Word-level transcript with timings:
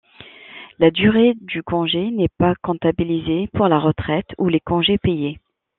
La 0.79 0.89
durée 0.89 1.35
du 1.41 1.61
congé 1.61 2.09
n’est 2.09 2.27
pas 2.39 2.55
comptabilisée 2.63 3.47
pour 3.53 3.67
la 3.67 3.77
retraite 3.77 4.25
ou 4.39 4.49
les 4.49 4.59
congés 4.59 4.97
payés. 4.97 5.39